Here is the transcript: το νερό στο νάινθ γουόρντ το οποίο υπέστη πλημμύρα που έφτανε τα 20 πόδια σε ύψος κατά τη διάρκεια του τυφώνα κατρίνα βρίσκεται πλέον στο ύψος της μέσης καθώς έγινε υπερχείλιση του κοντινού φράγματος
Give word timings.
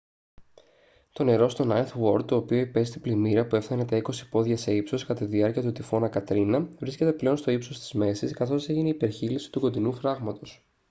το 1.13 1.23
νερό 1.23 1.49
στο 1.49 1.65
νάινθ 1.65 1.93
γουόρντ 1.93 2.25
το 2.27 2.35
οποίο 2.35 2.57
υπέστη 2.57 2.99
πλημμύρα 2.99 3.45
που 3.47 3.55
έφτανε 3.55 3.85
τα 3.85 4.01
20 4.03 4.11
πόδια 4.29 4.57
σε 4.57 4.73
ύψος 4.75 5.05
κατά 5.05 5.19
τη 5.25 5.25
διάρκεια 5.25 5.61
του 5.61 5.71
τυφώνα 5.71 6.09
κατρίνα 6.09 6.69
βρίσκεται 6.79 7.13
πλέον 7.13 7.37
στο 7.37 7.51
ύψος 7.51 7.79
της 7.79 7.93
μέσης 7.93 8.33
καθώς 8.33 8.69
έγινε 8.69 8.89
υπερχείλιση 8.89 9.49
του 9.51 9.59
κοντινού 9.59 9.93
φράγματος 9.93 10.65